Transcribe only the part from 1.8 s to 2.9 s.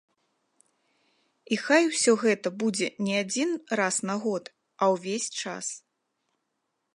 усё гэта будзе